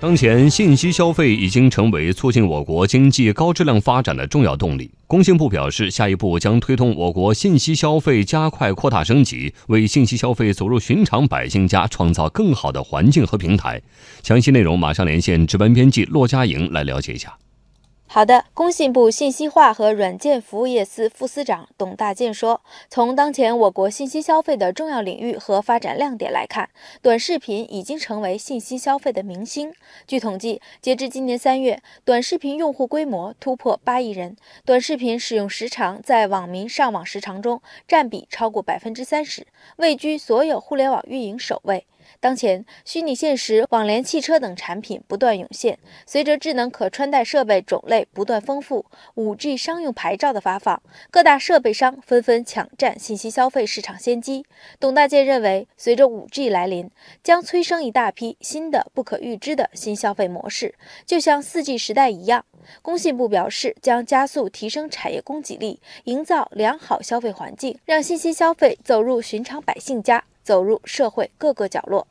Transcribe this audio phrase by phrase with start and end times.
[0.00, 4.88] 当前，信息消费已经成为促进我国经济高质量发展的重要动力。
[5.08, 13.82] 工信部表示，下一步将推动我国信息消费加快扩大升级，为信息消费走入寻常百姓家创造更好的环境和平台。
[14.22, 17.36] 详细内容，马上连线值班编辑骆佳莹来了解一下。
[18.10, 26.70] 好的，工信部信息化和软件服务业司副司长董大建说：“从当前我国信息消费的重要领域和发展亮点来看，
[27.02, 29.74] 短视频已经成为信息消费的明星。
[30.06, 39.46] 据统计，截至今年三月，短视频用户规模突破八亿人，短视频使用时长在网民上网时长中占比超过百分之三十，
[39.76, 41.84] 位居所有互联网运营首位。”
[42.20, 45.78] 当前，虚拟现实、网联汽车等产品不断涌现。
[46.06, 48.84] 随着智能可穿戴设备种类不断丰富
[49.14, 54.44] ，5G 商用牌照的发放，各大设备商纷纷抢占信息消费市场先机。
[54.80, 56.90] 董大建认为，随着 5G 来临，
[57.22, 60.74] 将催生一大批新的不可预知的新消费模式，
[61.06, 62.44] 就像 4G 时代一样。
[62.82, 70.24] 工信部表示，将加速提升产业供给力，营造良好消费环境，让信息消费走入寻常百姓家。
[70.48, 72.06] 走入社会各个角落。